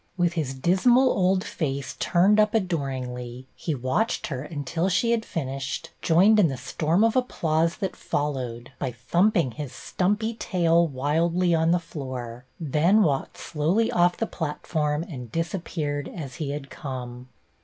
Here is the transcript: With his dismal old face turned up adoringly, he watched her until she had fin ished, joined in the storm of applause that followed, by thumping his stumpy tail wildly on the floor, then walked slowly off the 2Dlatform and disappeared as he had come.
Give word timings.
With 0.17 0.33
his 0.33 0.55
dismal 0.55 1.11
old 1.11 1.43
face 1.43 1.95
turned 1.99 2.39
up 2.39 2.55
adoringly, 2.55 3.45
he 3.55 3.75
watched 3.75 4.25
her 4.25 4.41
until 4.41 4.89
she 4.89 5.11
had 5.11 5.23
fin 5.23 5.47
ished, 5.47 5.89
joined 6.01 6.39
in 6.39 6.47
the 6.47 6.57
storm 6.57 7.03
of 7.03 7.15
applause 7.15 7.75
that 7.77 7.95
followed, 7.95 8.71
by 8.79 8.93
thumping 8.93 9.51
his 9.51 9.71
stumpy 9.73 10.33
tail 10.33 10.87
wildly 10.87 11.53
on 11.53 11.69
the 11.69 11.77
floor, 11.77 12.45
then 12.59 13.03
walked 13.03 13.37
slowly 13.37 13.91
off 13.91 14.17
the 14.17 14.25
2Dlatform 14.25 15.07
and 15.07 15.31
disappeared 15.31 16.07
as 16.11 16.37
he 16.37 16.49
had 16.49 16.71
come. 16.71 17.27